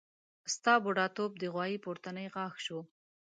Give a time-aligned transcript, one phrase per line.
[0.53, 2.79] ستا بډاتوب د غوايي پورتنی غاښ شو.